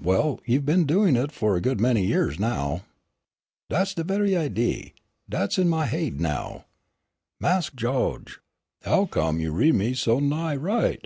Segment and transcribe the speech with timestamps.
[0.00, 2.84] "Well, you've been doing it for a good many years now."
[3.68, 4.92] "Dat's de very idee,
[5.28, 6.66] dat's in my haid now.
[7.40, 8.38] Mas' Gawge,
[8.84, 11.04] huccume you read me so nigh right?"